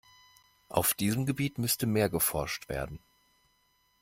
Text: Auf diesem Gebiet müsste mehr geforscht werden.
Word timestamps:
Auf 0.67 0.95
diesem 0.95 1.27
Gebiet 1.27 1.59
müsste 1.59 1.85
mehr 1.85 2.09
geforscht 2.09 2.69
werden. 2.69 3.03